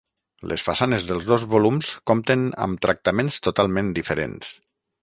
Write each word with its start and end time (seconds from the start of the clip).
Les 0.51 0.61
façanes 0.67 1.05
dels 1.09 1.27
dos 1.33 1.45
volums 1.51 1.91
compten 2.13 2.49
amb 2.67 2.83
tractaments 2.87 3.41
totalment 3.51 3.95
diferents. 4.01 4.57